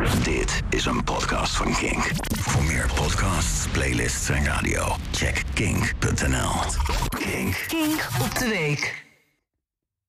[0.00, 2.10] Dit is een podcast van Kink.
[2.38, 6.50] Voor meer podcasts, playlists en radio, check kink.nl.
[7.08, 7.64] Kink.
[7.68, 9.06] Kink op de week.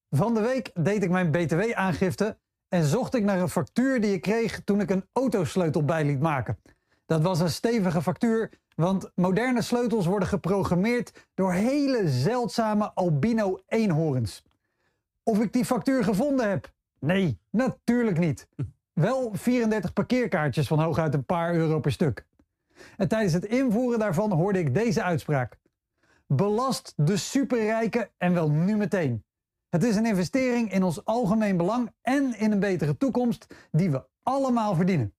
[0.10, 2.38] Van de week deed ik mijn BTW-aangifte
[2.70, 6.22] en zocht ik naar een factuur die ik kreeg toen ik een autosleutel bij liet
[6.22, 6.58] maken.
[7.06, 14.44] Dat was een stevige factuur, want moderne sleutels worden geprogrammeerd door hele zeldzame albino eenhoorns.
[15.24, 16.72] Of ik die factuur gevonden heb?
[17.00, 18.48] Nee, natuurlijk niet.
[18.94, 22.26] Wel 34 parkeerkaartjes van hooguit een paar euro per stuk.
[22.98, 25.58] En tijdens het invoeren daarvan hoorde ik deze uitspraak.
[26.28, 29.24] Belast de superrijken en wel nu meteen.
[29.70, 34.06] Het is een investering in ons algemeen belang en in een betere toekomst die we
[34.24, 35.14] allemaal verdienen.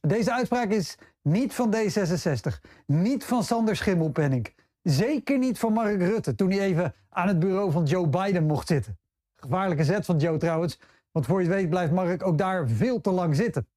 [0.00, 6.34] Deze uitspraak is niet van D66, niet van Sander Schimmelpenning, zeker niet van Mark Rutte
[6.34, 8.98] toen hij even aan het bureau van Joe Biden mocht zitten.
[9.34, 10.78] Gevaarlijke zet van Joe trouwens,
[11.16, 13.68] want voor je het weet blijft Mark ook daar veel te lang zitten.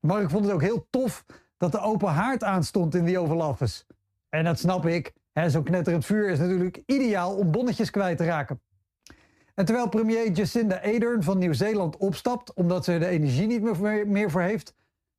[0.00, 1.24] Mark vond het ook heel tof
[1.56, 3.84] dat de open haard aanstond in die Oval Office.
[4.28, 5.12] En dat snap ik,
[5.46, 8.60] zo'n knetterend vuur is natuurlijk ideaal om bonnetjes kwijt te raken.
[9.54, 14.30] En terwijl premier Jacinda Ardern van Nieuw-Zeeland opstapt omdat ze de energie niet meer, meer
[14.30, 14.74] voor heeft,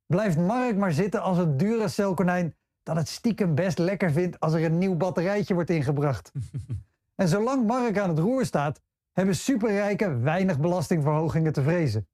[0.06, 4.64] blijft Mark maar zitten als een Duracell-konijn dat het stiekem best lekker vindt als er
[4.64, 6.32] een nieuw batterijtje wordt ingebracht.
[7.16, 8.80] en zolang Mark aan het roer staat,
[9.20, 12.08] hebben superrijken weinig belastingverhogingen te vrezen.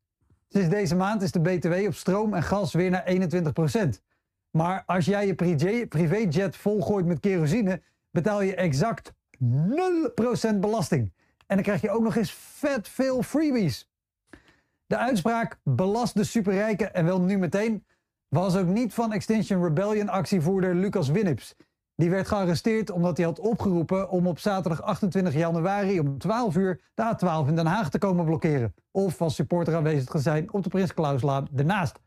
[0.48, 3.04] Sinds deze maand is de BTW op stroom en gas weer naar
[3.96, 4.00] 21%.
[4.50, 5.34] Maar als jij je
[5.88, 11.12] privéjet volgooit met kerosine, betaal je exact 0% belasting.
[11.46, 13.90] En dan krijg je ook nog eens vet veel freebies.
[14.86, 17.84] De uitspraak belast de superrijken en wel nu meteen
[18.28, 21.56] was ook niet van Extinction Rebellion actievoerder Lucas Winnips.
[21.96, 26.80] Die werd gearresteerd omdat hij had opgeroepen om op zaterdag 28 januari om 12 uur
[26.94, 28.74] de A12 in Den Haag te komen blokkeren.
[28.90, 31.98] Of als supporter aanwezig te zijn op de Prins Klauslaan ernaast.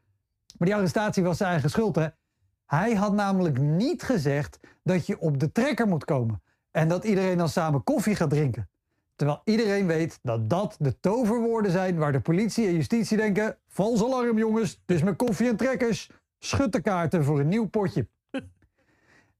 [0.57, 2.07] Maar die arrestatie was zijn eigen schuld hè.
[2.65, 6.41] Hij had namelijk niet gezegd dat je op de trekker moet komen.
[6.71, 8.69] En dat iedereen dan samen koffie gaat drinken.
[9.15, 14.03] Terwijl iedereen weet dat dat de toverwoorden zijn waar de politie en justitie denken: vals
[14.03, 16.11] alarm jongens, het is met koffie en trekkers.
[16.39, 18.07] Schud de kaarten voor een nieuw potje.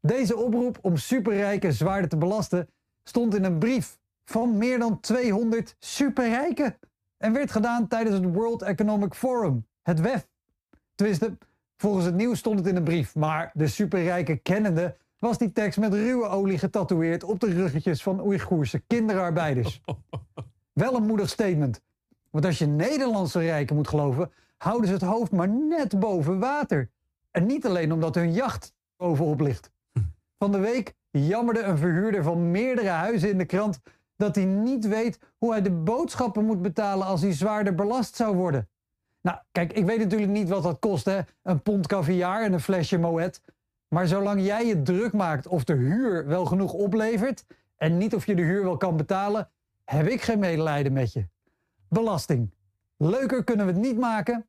[0.01, 2.69] Deze oproep om superrijken zwaarder te belasten
[3.03, 6.77] stond in een brief van meer dan 200 superrijken
[7.17, 10.27] en werd gedaan tijdens het World Economic Forum, het WEF.
[10.95, 11.37] Tenminste,
[11.77, 15.79] volgens het nieuws stond het in een brief, maar de superrijken kennende was die tekst
[15.79, 19.81] met ruwe olie getatoeëerd op de ruggetjes van Oeigoerse kinderarbeiders.
[20.73, 21.81] Wel een moedig statement.
[22.29, 26.89] Want als je Nederlandse rijken moet geloven, houden ze het hoofd maar net boven water.
[27.31, 29.71] En niet alleen omdat hun jacht bovenop ligt.
[30.39, 33.79] Van de week jammerde een verhuurder van meerdere huizen in de krant
[34.15, 38.35] dat hij niet weet hoe hij de boodschappen moet betalen als hij zwaarder belast zou
[38.35, 38.69] worden.
[39.21, 41.19] Nou, kijk, ik weet natuurlijk niet wat dat kost, hè?
[41.41, 43.41] Een pond caviar en een flesje Moet.
[43.87, 47.45] Maar zolang jij je druk maakt of de huur wel genoeg oplevert
[47.75, 49.49] en niet of je de huur wel kan betalen,
[49.85, 51.27] heb ik geen medelijden met je.
[51.89, 52.53] Belasting.
[52.97, 54.48] Leuker kunnen we het niet maken,